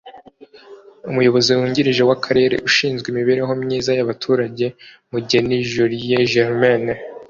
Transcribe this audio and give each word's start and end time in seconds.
umuyobozi 1.09 1.49
w’ungirije 1.57 2.01
w’akarere 2.09 2.55
ushinzwe 2.67 3.05
imibereho 3.09 3.51
myiza 3.63 3.91
y’abaturage 3.97 4.65
Mugeni 5.11 5.57
Jolie 5.71 6.25
Germaine 6.31 6.93